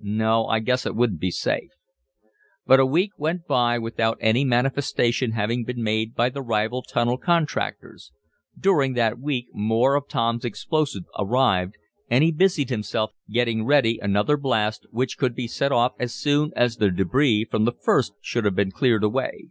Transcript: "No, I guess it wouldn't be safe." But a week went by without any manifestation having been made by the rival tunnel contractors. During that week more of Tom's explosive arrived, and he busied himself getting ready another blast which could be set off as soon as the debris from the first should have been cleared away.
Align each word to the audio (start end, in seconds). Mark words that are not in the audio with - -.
"No, 0.00 0.44
I 0.48 0.58
guess 0.58 0.84
it 0.84 0.94
wouldn't 0.94 1.18
be 1.18 1.30
safe." 1.30 1.70
But 2.66 2.78
a 2.78 2.84
week 2.84 3.12
went 3.16 3.46
by 3.46 3.78
without 3.78 4.18
any 4.20 4.44
manifestation 4.44 5.32
having 5.32 5.64
been 5.64 5.82
made 5.82 6.14
by 6.14 6.28
the 6.28 6.42
rival 6.42 6.82
tunnel 6.82 7.16
contractors. 7.16 8.12
During 8.60 8.92
that 8.92 9.18
week 9.18 9.46
more 9.54 9.94
of 9.94 10.06
Tom's 10.06 10.44
explosive 10.44 11.04
arrived, 11.18 11.76
and 12.10 12.22
he 12.22 12.30
busied 12.32 12.68
himself 12.68 13.12
getting 13.30 13.64
ready 13.64 13.98
another 13.98 14.36
blast 14.36 14.84
which 14.90 15.16
could 15.16 15.34
be 15.34 15.48
set 15.48 15.72
off 15.72 15.92
as 15.98 16.12
soon 16.14 16.52
as 16.54 16.76
the 16.76 16.90
debris 16.90 17.46
from 17.50 17.64
the 17.64 17.72
first 17.72 18.12
should 18.20 18.44
have 18.44 18.54
been 18.54 18.70
cleared 18.70 19.02
away. 19.04 19.46